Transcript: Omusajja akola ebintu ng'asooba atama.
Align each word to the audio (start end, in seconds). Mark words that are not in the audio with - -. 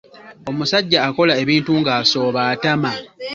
Omusajja 0.49 0.97
akola 1.07 1.33
ebintu 1.43 1.71
ng'asooba 1.81 2.41
atama. 2.53 2.91